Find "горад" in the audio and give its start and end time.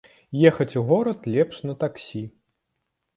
0.91-1.27